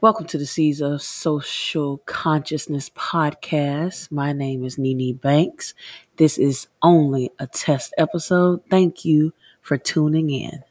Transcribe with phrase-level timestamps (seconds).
[0.00, 4.12] Welcome to the Seeds of Social Consciousness podcast.
[4.12, 5.74] My name is Nini Banks.
[6.16, 8.62] This is only a test episode.
[8.70, 10.62] Thank you for tuning in.